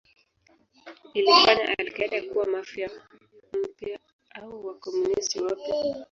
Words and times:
Ilifanya 1.13 1.71
al-Qaeda 1.77 2.21
kuwa 2.21 2.45
Mafia 2.47 2.89
mpya 3.63 3.99
au 4.41 4.65
Wakomunisti 4.67 5.39
wapya. 5.41 5.95